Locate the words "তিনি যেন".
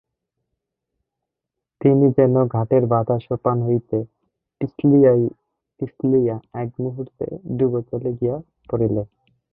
1.81-2.35